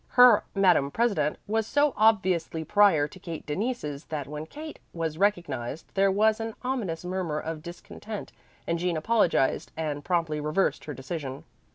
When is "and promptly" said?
9.77-10.39